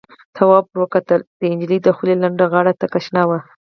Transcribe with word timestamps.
تواب 0.35 0.63
ور 0.69 0.77
وکتل، 0.83 1.21
د 1.39 1.41
نجلۍ 1.51 1.79
دخولې 1.81 2.15
لنده 2.23 2.45
غاړه 2.51 2.73
تکه 2.81 2.99
شنه 3.05 3.23
وه. 3.29 3.39